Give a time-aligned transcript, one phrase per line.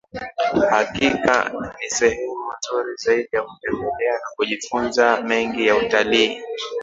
[0.69, 6.41] Hakika ni sehemu nzuri zaidi ya kutembelea na kujifunza mengi ya utalii